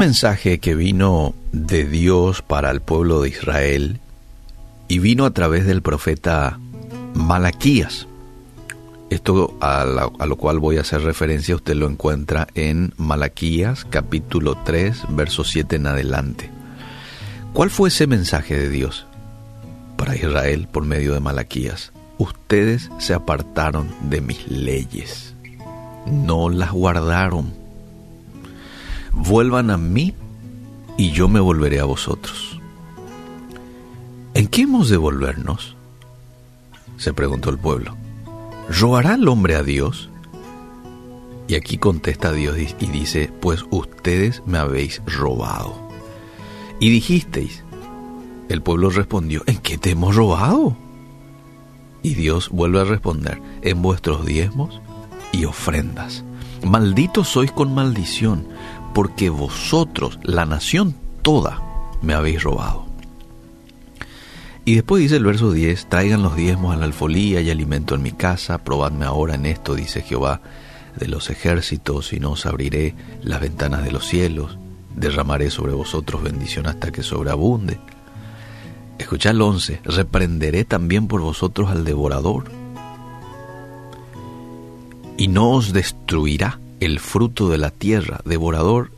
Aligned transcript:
mensaje 0.00 0.60
que 0.60 0.74
vino 0.74 1.34
de 1.52 1.84
Dios 1.84 2.40
para 2.40 2.70
el 2.70 2.80
pueblo 2.80 3.20
de 3.20 3.28
Israel 3.28 4.00
y 4.88 4.98
vino 4.98 5.26
a 5.26 5.32
través 5.32 5.66
del 5.66 5.82
profeta 5.82 6.58
Malaquías. 7.12 8.06
Esto 9.10 9.58
a, 9.60 9.84
lo 9.84 10.36
cual 10.36 10.58
voy 10.58 10.78
a 10.78 10.80
hacer 10.80 11.02
referencia 11.02 11.54
usted 11.54 11.74
lo 11.74 11.86
encuentra 11.86 12.48
en 12.54 12.94
Malaquías 12.96 13.84
capítulo 13.84 14.56
3 14.64 15.02
verso 15.10 15.44
7 15.44 15.76
en 15.76 15.86
adelante. 15.86 16.50
¿Cuál 17.52 17.68
fue 17.68 17.90
ese 17.90 18.06
mensaje 18.06 18.56
de 18.56 18.70
Dios 18.70 19.06
para 19.98 20.16
Israel 20.16 20.66
por 20.72 20.86
medio 20.86 21.12
de 21.12 21.20
Malaquías? 21.20 21.92
Ustedes 22.16 22.90
se 22.96 23.12
apartaron 23.12 23.86
de 24.08 24.22
mis 24.22 24.50
leyes, 24.50 25.34
no 26.06 26.48
las 26.48 26.72
guardaron. 26.72 27.59
Vuelvan 29.12 29.70
a 29.70 29.76
mí 29.76 30.14
y 30.96 31.10
yo 31.10 31.28
me 31.28 31.40
volveré 31.40 31.80
a 31.80 31.84
vosotros. 31.84 32.60
¿En 34.34 34.46
qué 34.46 34.62
hemos 34.62 34.88
de 34.88 34.96
volvernos? 34.96 35.76
se 36.96 37.14
preguntó 37.14 37.48
el 37.50 37.58
pueblo. 37.58 37.96
¿Robará 38.68 39.14
el 39.14 39.26
hombre 39.26 39.56
a 39.56 39.62
Dios? 39.62 40.10
Y 41.48 41.54
aquí 41.54 41.78
contesta 41.78 42.30
Dios 42.30 42.56
y 42.78 42.86
dice, 42.86 43.32
pues 43.40 43.64
ustedes 43.70 44.42
me 44.46 44.58
habéis 44.58 45.02
robado. 45.06 45.74
Y 46.78 46.90
dijisteis, 46.90 47.64
el 48.48 48.62
pueblo 48.62 48.90
respondió, 48.90 49.42
¿en 49.46 49.58
qué 49.58 49.78
te 49.78 49.90
hemos 49.90 50.14
robado? 50.14 50.76
Y 52.02 52.14
Dios 52.14 52.50
vuelve 52.50 52.80
a 52.80 52.84
responder, 52.84 53.40
en 53.62 53.82
vuestros 53.82 54.24
diezmos 54.24 54.80
y 55.32 55.44
ofrendas. 55.44 56.24
Malditos 56.64 57.28
sois 57.28 57.50
con 57.52 57.74
maldición, 57.74 58.46
porque 58.94 59.30
vosotros, 59.30 60.18
la 60.22 60.46
nación 60.46 60.94
toda, 61.22 61.62
me 62.02 62.14
habéis 62.14 62.42
robado. 62.42 62.86
Y 64.64 64.74
después 64.74 65.02
dice 65.02 65.16
el 65.16 65.24
verso 65.24 65.52
10, 65.52 65.86
traigan 65.86 66.22
los 66.22 66.36
diezmos 66.36 66.74
a 66.74 66.76
la 66.76 66.84
alfolía 66.84 67.40
y 67.40 67.50
alimento 67.50 67.94
en 67.94 68.02
mi 68.02 68.12
casa, 68.12 68.58
probadme 68.58 69.06
ahora 69.06 69.34
en 69.34 69.46
esto, 69.46 69.74
dice 69.74 70.02
Jehová 70.02 70.40
de 70.96 71.08
los 71.08 71.30
ejércitos, 71.30 72.12
y 72.12 72.20
no 72.20 72.32
os 72.32 72.46
abriré 72.46 72.94
las 73.22 73.40
ventanas 73.40 73.84
de 73.84 73.92
los 73.92 74.06
cielos, 74.06 74.58
derramaré 74.94 75.50
sobre 75.50 75.72
vosotros 75.72 76.22
bendición 76.22 76.66
hasta 76.66 76.92
que 76.92 77.02
sobreabunde. 77.02 77.80
Escuchad 78.98 79.32
el 79.32 79.42
11, 79.42 79.80
reprenderé 79.84 80.64
también 80.64 81.08
por 81.08 81.22
vosotros 81.22 81.70
al 81.70 81.84
devorador, 81.84 82.44
y 85.16 85.28
no 85.28 85.50
os 85.50 85.72
destruirá 85.72 86.58
el 86.80 86.98
fruto 86.98 87.48
de 87.48 87.58
la 87.58 87.70
tierra. 87.70 88.20
Devorador 88.24 88.90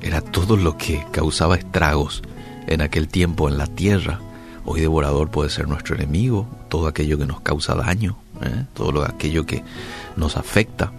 era 0.00 0.20
todo 0.20 0.56
lo 0.56 0.76
que 0.78 1.04
causaba 1.10 1.56
estragos 1.56 2.22
en 2.66 2.80
aquel 2.80 3.08
tiempo 3.08 3.48
en 3.48 3.58
la 3.58 3.66
tierra. 3.66 4.20
Hoy 4.64 4.80
devorador 4.80 5.30
puede 5.30 5.50
ser 5.50 5.68
nuestro 5.68 5.96
enemigo, 5.96 6.48
todo 6.68 6.86
aquello 6.86 7.18
que 7.18 7.26
nos 7.26 7.40
causa 7.40 7.74
daño, 7.74 8.16
¿eh? 8.42 8.64
todo 8.74 9.04
aquello 9.04 9.44
que 9.46 9.64
nos 10.16 10.36
afecta. 10.36 10.92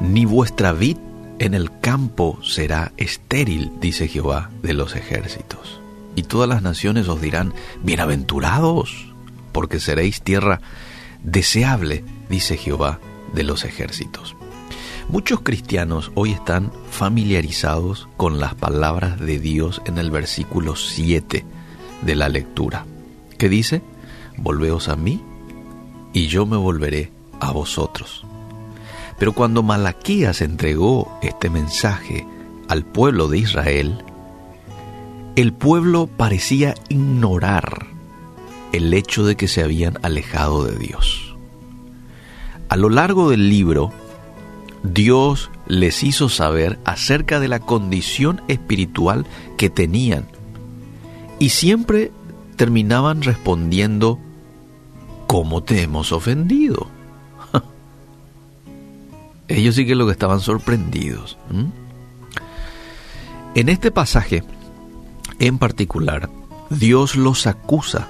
Ni 0.00 0.24
vuestra 0.24 0.72
vid 0.72 0.96
en 1.38 1.54
el 1.54 1.70
campo 1.80 2.38
será 2.42 2.92
estéril, 2.96 3.72
dice 3.80 4.08
Jehová 4.08 4.50
de 4.62 4.74
los 4.74 4.96
ejércitos. 4.96 5.80
Y 6.16 6.22
todas 6.22 6.48
las 6.48 6.62
naciones 6.62 7.08
os 7.08 7.20
dirán, 7.20 7.52
bienaventurados, 7.82 9.12
porque 9.52 9.80
seréis 9.80 10.22
tierra 10.22 10.60
deseable, 11.22 12.04
dice 12.28 12.56
Jehová 12.56 12.98
de 13.34 13.42
los 13.42 13.64
ejércitos. 13.64 14.37
Muchos 15.10 15.40
cristianos 15.40 16.12
hoy 16.14 16.32
están 16.32 16.70
familiarizados 16.90 18.08
con 18.18 18.38
las 18.38 18.54
palabras 18.54 19.18
de 19.18 19.38
Dios 19.38 19.80
en 19.86 19.96
el 19.96 20.10
versículo 20.10 20.76
7 20.76 21.46
de 22.02 22.14
la 22.14 22.28
lectura, 22.28 22.84
que 23.38 23.48
dice, 23.48 23.80
Volveos 24.36 24.90
a 24.90 24.96
mí 24.96 25.22
y 26.12 26.26
yo 26.26 26.44
me 26.44 26.58
volveré 26.58 27.10
a 27.40 27.52
vosotros. 27.52 28.26
Pero 29.18 29.32
cuando 29.32 29.62
Malaquías 29.62 30.42
entregó 30.42 31.18
este 31.22 31.48
mensaje 31.48 32.26
al 32.68 32.84
pueblo 32.84 33.28
de 33.28 33.38
Israel, 33.38 34.04
el 35.36 35.54
pueblo 35.54 36.06
parecía 36.06 36.74
ignorar 36.90 37.86
el 38.72 38.92
hecho 38.92 39.24
de 39.24 39.36
que 39.36 39.48
se 39.48 39.62
habían 39.62 39.98
alejado 40.02 40.64
de 40.64 40.76
Dios. 40.76 41.34
A 42.68 42.76
lo 42.76 42.90
largo 42.90 43.30
del 43.30 43.48
libro, 43.48 43.90
Dios 44.82 45.50
les 45.66 46.02
hizo 46.02 46.28
saber 46.28 46.78
acerca 46.84 47.40
de 47.40 47.48
la 47.48 47.60
condición 47.60 48.42
espiritual 48.48 49.26
que 49.56 49.70
tenían 49.70 50.26
y 51.38 51.50
siempre 51.50 52.12
terminaban 52.56 53.22
respondiendo, 53.22 54.18
¿cómo 55.26 55.62
te 55.62 55.82
hemos 55.82 56.12
ofendido? 56.12 56.88
Ellos 59.48 59.74
sí 59.74 59.86
que 59.86 59.94
lo 59.94 60.06
que 60.06 60.12
estaban 60.12 60.40
sorprendidos. 60.40 61.38
En 63.54 63.68
este 63.68 63.90
pasaje, 63.90 64.42
en 65.38 65.58
particular, 65.58 66.28
Dios 66.70 67.16
los 67.16 67.46
acusa 67.46 68.08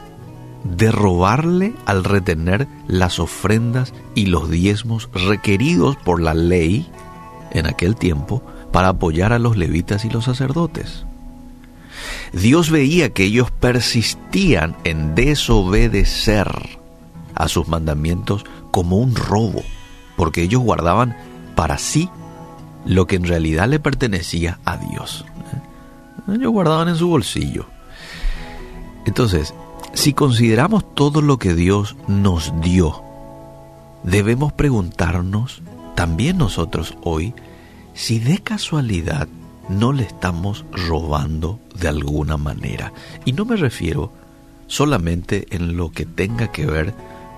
de 0.65 0.91
robarle 0.91 1.75
al 1.87 2.05
retener 2.05 2.67
las 2.87 3.19
ofrendas 3.19 3.95
y 4.15 4.27
los 4.27 4.51
diezmos 4.51 5.09
requeridos 5.13 5.97
por 5.97 6.21
la 6.21 6.35
ley 6.35 6.91
en 7.53 7.67
aquel 7.67 7.97
tiempo 7.97 8.43
para 8.73 8.89
apoyar 8.89 9.33
a 9.33 9.39
los 9.39 9.57
levitas 9.57 10.05
y 10.05 10.11
los 10.11 10.25
sacerdotes. 10.25 11.05
Dios 12.33 12.71
veía 12.71 13.11
que 13.11 13.25
ellos 13.25 13.51
persistían 13.51 14.77
en 14.85 15.15
desobedecer 15.15 16.79
a 17.35 17.49
sus 17.49 17.69
mandamientos 17.69 18.45
como 18.71 18.99
un 18.99 19.15
robo, 19.15 19.63
porque 20.17 20.43
ellos 20.43 20.63
guardaban 20.63 21.17
para 21.55 21.79
sí 21.79 22.11
lo 22.85 23.07
que 23.07 23.17
en 23.17 23.25
realidad 23.25 23.69
le 23.69 23.81
pertenecía 23.81 24.59
a 24.65 24.77
Dios. 24.77 25.25
Ellos 26.29 26.53
guardaban 26.53 26.89
en 26.89 26.97
su 26.97 27.09
bolsillo. 27.09 27.67
Entonces, 29.07 29.55
si 29.93 30.13
consideramos 30.13 30.95
todo 30.95 31.23
lo 31.23 31.39
que 31.39 31.55
Dios 31.55 31.97
nos 32.07 32.53
dio, 32.61 33.03
debemos 34.03 34.53
preguntarnos 34.53 35.63
también 35.95 36.39
nosotros 36.39 36.97
hoy 37.03 37.35
si 37.95 38.21
de 38.21 38.39
casualidad 38.39 39.29
no 39.69 39.93
le 39.93 40.05
estamos 40.05 40.65
robando 40.73 41.59
de 41.75 41.89
alguna 41.89 42.37
manera. 42.37 42.93
Y 43.25 43.33
no 43.33 43.45
me 43.45 43.57
refiero 43.57 44.13
solamente 44.67 45.47
en 45.51 45.77
lo 45.77 45.91
que 45.91 46.07
tenga 46.07 46.53
que 46.53 46.67
ver 46.67 46.95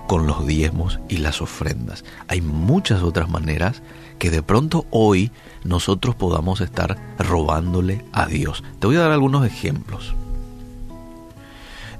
con 0.07 0.27
los 0.27 0.45
diezmos 0.45 0.99
y 1.09 1.17
las 1.17 1.41
ofrendas. 1.41 2.03
Hay 2.27 2.41
muchas 2.41 3.01
otras 3.01 3.29
maneras 3.29 3.81
que 4.19 4.29
de 4.29 4.43
pronto 4.43 4.85
hoy 4.91 5.31
nosotros 5.63 6.15
podamos 6.15 6.61
estar 6.61 6.97
robándole 7.17 8.05
a 8.11 8.25
Dios. 8.27 8.63
Te 8.79 8.87
voy 8.87 8.97
a 8.97 9.01
dar 9.01 9.11
algunos 9.11 9.45
ejemplos. 9.45 10.13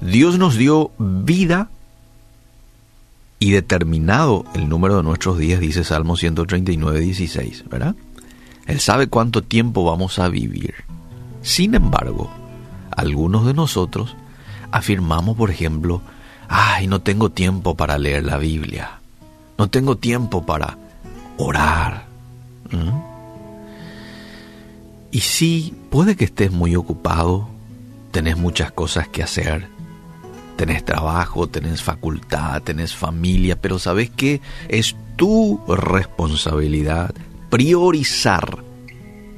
Dios 0.02 0.36
nos 0.36 0.56
dio 0.56 0.90
vida 0.98 1.70
y 3.38 3.52
determinado 3.52 4.44
el 4.54 4.68
número 4.68 4.96
de 4.96 5.04
nuestros 5.04 5.38
días, 5.38 5.60
dice 5.60 5.84
Salmo 5.84 6.16
139, 6.16 7.00
16, 7.00 7.64
¿verdad? 7.68 7.94
Él 8.66 8.80
sabe 8.80 9.06
cuánto 9.06 9.42
tiempo 9.42 9.84
vamos 9.84 10.18
a 10.18 10.28
vivir. 10.28 10.74
Sin 11.42 11.74
embargo, 11.74 12.30
algunos 12.90 13.46
de 13.46 13.54
nosotros 13.54 14.16
afirmamos, 14.72 15.36
por 15.36 15.50
ejemplo, 15.50 16.02
ay, 16.48 16.88
no 16.88 17.00
tengo 17.00 17.30
tiempo 17.30 17.76
para 17.76 17.96
leer 17.96 18.24
la 18.24 18.38
Biblia, 18.38 19.00
no 19.56 19.70
tengo 19.70 19.96
tiempo 19.96 20.44
para 20.44 20.78
orar. 21.36 22.06
Y 25.12 25.20
sí, 25.20 25.74
puede 25.90 26.16
que 26.16 26.24
estés 26.24 26.50
muy 26.50 26.74
ocupado, 26.74 27.48
tenés 28.10 28.36
muchas 28.36 28.72
cosas 28.72 29.08
que 29.08 29.22
hacer, 29.22 29.71
tenés 30.56 30.84
trabajo, 30.84 31.46
tenés 31.46 31.82
facultad, 31.82 32.62
tenés 32.62 32.94
familia, 32.94 33.60
pero 33.60 33.78
¿sabes 33.78 34.10
qué? 34.10 34.40
Es 34.68 34.96
tu 35.16 35.60
responsabilidad 35.66 37.14
priorizar 37.50 38.62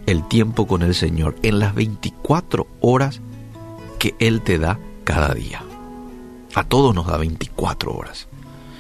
el 0.06 0.26
tiempo 0.28 0.66
con 0.66 0.82
el 0.82 0.94
Señor 0.94 1.37
en 1.43 1.58
las 1.58 1.75
24 1.75 2.66
horas 2.81 3.20
que 3.99 4.14
Él 4.19 4.43
te 4.43 4.58
da 4.58 4.78
cada 5.05 5.34
día. 5.34 5.62
A 6.55 6.64
todos 6.64 6.94
nos 6.94 7.06
da 7.06 7.17
24 7.17 7.93
horas. 7.93 8.28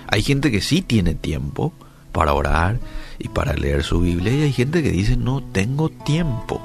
Hay 0.06 0.22
gente 0.22 0.50
que 0.50 0.60
sí 0.60 0.82
tiene 0.82 1.14
tiempo 1.14 1.72
para 2.12 2.34
orar 2.34 2.78
y 3.18 3.28
para 3.28 3.54
leer 3.54 3.82
su 3.82 4.00
Biblia 4.00 4.32
y 4.32 4.42
hay 4.42 4.52
gente 4.52 4.82
que 4.82 4.90
dice 4.90 5.16
no 5.16 5.42
tengo 5.42 5.88
tiempo. 5.88 6.60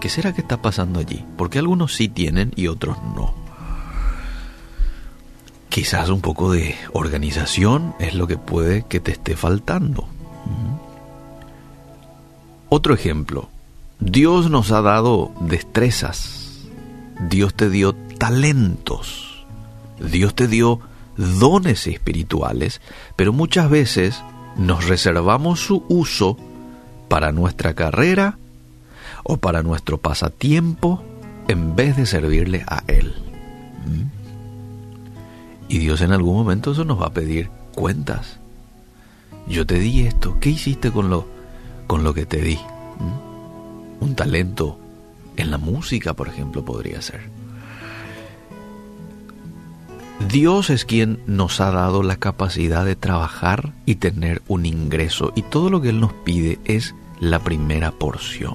¿Qué 0.00 0.08
será 0.08 0.32
que 0.32 0.40
está 0.40 0.62
pasando 0.62 0.98
allí? 0.98 1.24
Porque 1.36 1.58
algunos 1.58 1.94
sí 1.94 2.08
tienen 2.08 2.52
y 2.56 2.68
otros 2.68 2.96
no. 3.14 3.39
Quizás 5.70 6.08
un 6.08 6.20
poco 6.20 6.50
de 6.50 6.74
organización 6.92 7.94
es 8.00 8.14
lo 8.14 8.26
que 8.26 8.36
puede 8.36 8.82
que 8.82 8.98
te 8.98 9.12
esté 9.12 9.36
faltando. 9.36 10.04
Otro 12.68 12.92
ejemplo, 12.92 13.48
Dios 14.00 14.50
nos 14.50 14.72
ha 14.72 14.82
dado 14.82 15.30
destrezas, 15.40 16.66
Dios 17.28 17.54
te 17.54 17.70
dio 17.70 17.94
talentos, 18.18 19.46
Dios 20.00 20.34
te 20.34 20.48
dio 20.48 20.80
dones 21.16 21.86
espirituales, 21.86 22.80
pero 23.14 23.32
muchas 23.32 23.70
veces 23.70 24.24
nos 24.56 24.88
reservamos 24.88 25.60
su 25.60 25.84
uso 25.88 26.36
para 27.08 27.30
nuestra 27.30 27.74
carrera 27.74 28.38
o 29.22 29.36
para 29.36 29.62
nuestro 29.62 29.98
pasatiempo 29.98 31.04
en 31.46 31.76
vez 31.76 31.96
de 31.96 32.06
servirle 32.06 32.64
a 32.66 32.82
Él. 32.88 33.19
¿Mm? 35.70 35.74
Y 35.74 35.78
Dios 35.78 36.00
en 36.00 36.12
algún 36.12 36.34
momento 36.34 36.72
eso 36.72 36.84
nos 36.84 37.00
va 37.00 37.06
a 37.06 37.12
pedir 37.14 37.48
cuentas. 37.74 38.38
Yo 39.48 39.66
te 39.66 39.78
di 39.78 40.02
esto, 40.02 40.36
¿qué 40.40 40.50
hiciste 40.50 40.90
con 40.90 41.08
lo, 41.08 41.26
con 41.86 42.04
lo 42.04 42.12
que 42.12 42.26
te 42.26 42.40
di? 42.42 42.56
¿Mm? 42.56 44.04
Un 44.04 44.14
talento 44.14 44.78
en 45.36 45.50
la 45.50 45.58
música, 45.58 46.14
por 46.14 46.28
ejemplo, 46.28 46.64
podría 46.64 47.00
ser. 47.00 47.22
Dios 50.28 50.68
es 50.68 50.84
quien 50.84 51.20
nos 51.26 51.60
ha 51.60 51.70
dado 51.70 52.02
la 52.02 52.16
capacidad 52.16 52.84
de 52.84 52.94
trabajar 52.94 53.72
y 53.86 53.96
tener 53.96 54.42
un 54.48 54.66
ingreso 54.66 55.32
y 55.34 55.42
todo 55.42 55.70
lo 55.70 55.80
que 55.80 55.88
Él 55.88 56.00
nos 56.00 56.12
pide 56.12 56.58
es 56.66 56.94
la 57.20 57.38
primera 57.38 57.90
porción. 57.90 58.54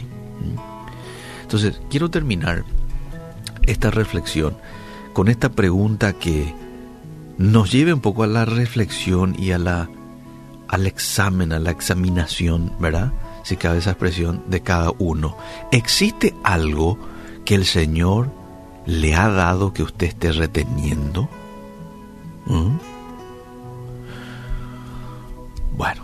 Entonces, 1.41 1.81
quiero 1.89 2.09
terminar 2.09 2.63
esta 3.63 3.89
reflexión 3.89 4.55
con 5.13 5.27
esta 5.27 5.49
pregunta 5.49 6.13
que 6.13 6.53
nos 7.37 7.71
lleve 7.71 7.93
un 7.93 8.01
poco 8.01 8.23
a 8.23 8.27
la 8.27 8.45
reflexión 8.45 9.35
y 9.37 9.51
a 9.51 9.57
la, 9.57 9.89
al 10.67 10.87
examen, 10.87 11.53
a 11.53 11.59
la 11.59 11.71
examinación, 11.71 12.71
¿verdad? 12.79 13.11
Si 13.43 13.57
cabe 13.57 13.79
esa 13.79 13.91
expresión 13.91 14.43
de 14.47 14.61
cada 14.61 14.91
uno. 14.97 15.37
¿Existe 15.71 16.33
algo 16.43 16.97
que 17.45 17.55
el 17.55 17.65
Señor 17.65 18.31
le 18.85 19.15
ha 19.15 19.29
dado 19.29 19.73
que 19.73 19.83
usted 19.83 20.07
esté 20.07 20.31
reteniendo? 20.31 21.29
¿Mm? 22.45 22.77
Bueno, 25.77 26.03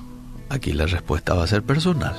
aquí 0.50 0.74
la 0.74 0.86
respuesta 0.86 1.34
va 1.34 1.44
a 1.44 1.48
ser 1.48 1.64
personal. 1.64 2.16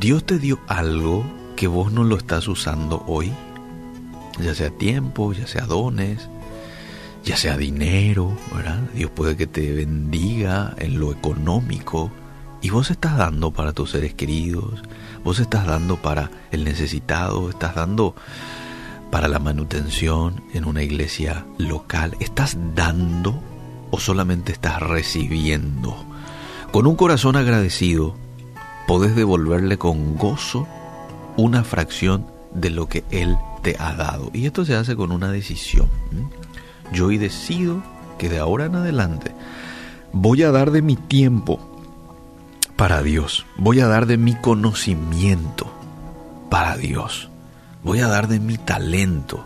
Dios 0.00 0.24
te 0.24 0.38
dio 0.38 0.58
algo 0.66 1.24
que 1.54 1.68
vos 1.68 1.92
no 1.92 2.02
lo 2.02 2.16
estás 2.16 2.48
usando 2.48 3.04
hoy, 3.06 3.32
ya 4.40 4.54
sea 4.54 4.70
tiempo, 4.70 5.32
ya 5.32 5.46
sea 5.46 5.66
dones, 5.66 6.28
ya 7.26 7.36
sea 7.36 7.56
dinero, 7.56 8.38
¿verdad? 8.54 8.80
Dios 8.94 9.10
puede 9.10 9.36
que 9.36 9.48
te 9.48 9.74
bendiga 9.74 10.74
en 10.78 11.00
lo 11.00 11.10
económico 11.10 12.12
y 12.62 12.70
vos 12.70 12.92
estás 12.92 13.18
dando 13.18 13.50
para 13.50 13.72
tus 13.72 13.90
seres 13.90 14.14
queridos, 14.14 14.82
vos 15.24 15.40
estás 15.40 15.66
dando 15.66 15.96
para 15.96 16.30
el 16.52 16.64
necesitado, 16.64 17.50
estás 17.50 17.74
dando 17.74 18.14
para 19.10 19.26
la 19.26 19.40
manutención 19.40 20.40
en 20.54 20.66
una 20.66 20.84
iglesia 20.84 21.44
local, 21.58 22.16
estás 22.20 22.56
dando 22.76 23.42
o 23.90 23.98
solamente 23.98 24.52
estás 24.52 24.80
recibiendo. 24.80 25.96
Con 26.70 26.86
un 26.86 26.94
corazón 26.94 27.34
agradecido, 27.34 28.14
podés 28.86 29.16
devolverle 29.16 29.78
con 29.78 30.16
gozo 30.16 30.68
una 31.36 31.64
fracción 31.64 32.24
de 32.54 32.70
lo 32.70 32.88
que 32.88 33.02
Él 33.10 33.36
te 33.62 33.74
ha 33.80 33.94
dado. 33.94 34.30
Y 34.32 34.46
esto 34.46 34.64
se 34.64 34.76
hace 34.76 34.94
con 34.94 35.10
una 35.10 35.32
decisión. 35.32 35.88
Yo 36.92 37.06
hoy 37.06 37.18
decido 37.18 37.82
que 38.18 38.28
de 38.28 38.38
ahora 38.38 38.66
en 38.66 38.76
adelante 38.76 39.32
voy 40.12 40.42
a 40.42 40.50
dar 40.50 40.70
de 40.70 40.82
mi 40.82 40.96
tiempo 40.96 41.60
para 42.76 43.02
Dios. 43.02 43.46
Voy 43.56 43.80
a 43.80 43.86
dar 43.86 44.06
de 44.06 44.16
mi 44.16 44.34
conocimiento 44.34 45.70
para 46.50 46.76
Dios. 46.76 47.30
Voy 47.82 48.00
a 48.00 48.08
dar 48.08 48.28
de 48.28 48.40
mi 48.40 48.58
talento 48.58 49.44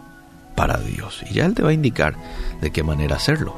para 0.54 0.78
Dios. 0.78 1.22
Y 1.30 1.34
ya 1.34 1.46
Él 1.46 1.54
te 1.54 1.62
va 1.62 1.70
a 1.70 1.74
indicar 1.74 2.16
de 2.60 2.70
qué 2.70 2.82
manera 2.82 3.16
hacerlo. 3.16 3.54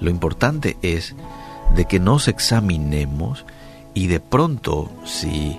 Lo 0.00 0.10
importante 0.10 0.76
es 0.82 1.14
de 1.76 1.84
que 1.84 2.00
nos 2.00 2.28
examinemos 2.28 3.44
y 3.94 4.08
de 4.08 4.20
pronto, 4.20 4.90
si 5.04 5.58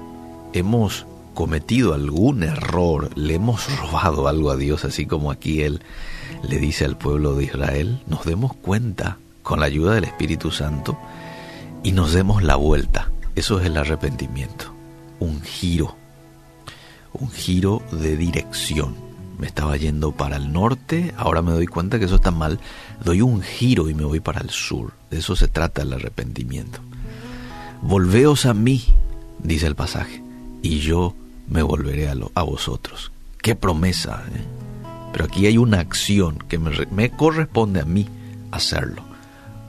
hemos 0.53 1.05
cometido 1.33 1.93
algún 1.93 2.43
error, 2.43 3.09
le 3.17 3.35
hemos 3.35 3.67
robado 3.79 4.27
algo 4.27 4.51
a 4.51 4.57
Dios, 4.57 4.85
así 4.85 5.05
como 5.05 5.31
aquí 5.31 5.61
Él 5.61 5.81
le 6.47 6.59
dice 6.59 6.85
al 6.85 6.97
pueblo 6.97 7.35
de 7.35 7.45
Israel, 7.45 8.01
nos 8.07 8.25
demos 8.25 8.53
cuenta 8.53 9.17
con 9.41 9.59
la 9.59 9.65
ayuda 9.65 9.93
del 9.93 10.03
Espíritu 10.03 10.51
Santo 10.51 10.97
y 11.83 11.91
nos 11.91 12.13
demos 12.13 12.43
la 12.43 12.55
vuelta. 12.55 13.11
Eso 13.35 13.59
es 13.59 13.65
el 13.65 13.77
arrepentimiento, 13.77 14.73
un 15.19 15.41
giro, 15.41 15.95
un 17.13 17.29
giro 17.31 17.81
de 17.91 18.15
dirección. 18.15 18.95
Me 19.39 19.47
estaba 19.47 19.75
yendo 19.77 20.11
para 20.11 20.37
el 20.37 20.53
norte, 20.53 21.13
ahora 21.17 21.41
me 21.41 21.51
doy 21.51 21.65
cuenta 21.65 21.97
que 21.97 22.05
eso 22.05 22.15
está 22.15 22.31
mal, 22.31 22.59
doy 23.03 23.21
un 23.21 23.41
giro 23.41 23.89
y 23.89 23.93
me 23.93 24.05
voy 24.05 24.19
para 24.19 24.41
el 24.41 24.51
sur. 24.51 24.93
De 25.09 25.17
eso 25.17 25.35
se 25.35 25.47
trata 25.47 25.81
el 25.81 25.93
arrepentimiento. 25.93 26.79
Volveos 27.81 28.45
a 28.45 28.53
mí, 28.53 28.83
dice 29.39 29.65
el 29.67 29.75
pasaje, 29.75 30.23
y 30.61 30.79
yo 30.79 31.15
me 31.47 31.61
volveré 31.63 32.09
a, 32.09 32.15
a 32.35 32.43
vosotros. 32.43 33.11
Qué 33.41 33.55
promesa. 33.55 34.23
¿eh? 34.33 34.41
Pero 35.11 35.25
aquí 35.25 35.45
hay 35.45 35.57
una 35.57 35.79
acción 35.79 36.39
que 36.47 36.57
me, 36.57 36.71
me 36.91 37.11
corresponde 37.11 37.81
a 37.81 37.85
mí 37.85 38.07
hacerlo. 38.51 39.03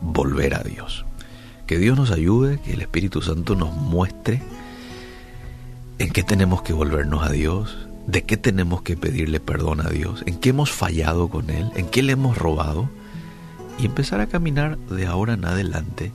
Volver 0.00 0.55
a 0.55 0.62
Dios. 0.62 1.05
Que 1.67 1.79
Dios 1.79 1.97
nos 1.97 2.11
ayude, 2.11 2.61
que 2.61 2.75
el 2.75 2.82
Espíritu 2.82 3.23
Santo 3.23 3.55
nos 3.55 3.73
muestre 3.73 4.43
en 5.99 6.11
qué 6.11 6.23
tenemos 6.23 6.62
que 6.62 6.73
volvernos 6.73 7.23
a 7.23 7.31
Dios, 7.31 7.76
de 8.06 8.25
qué 8.25 8.37
tenemos 8.37 8.82
que 8.82 8.97
pedirle 8.97 9.41
perdón 9.41 9.81
a 9.81 9.88
Dios, 9.88 10.23
en 10.26 10.38
qué 10.38 10.50
hemos 10.50 10.71
fallado 10.71 11.29
con 11.29 11.50
Él, 11.50 11.71
en 11.76 11.87
qué 11.87 12.03
le 12.03 12.12
hemos 12.12 12.37
robado, 12.37 12.91
y 13.79 13.87
empezar 13.87 14.21
a 14.21 14.26
caminar 14.26 14.79
de 14.79 15.06
ahora 15.06 15.35
en 15.35 15.44
adelante 15.44 16.12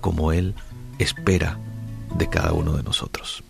como 0.00 0.32
Él 0.32 0.54
espera 0.98 1.58
de 2.16 2.28
cada 2.28 2.52
uno 2.52 2.72
de 2.72 2.82
nosotros. 2.82 3.42